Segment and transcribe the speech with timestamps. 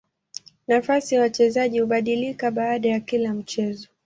[0.67, 3.89] Nafasi ya wachezaji hubadilika baada ya kila mchezo.